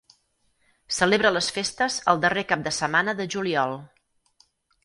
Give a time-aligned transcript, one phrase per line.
[0.99, 3.81] Celebra les festes el darrer cap de setmana de juliol.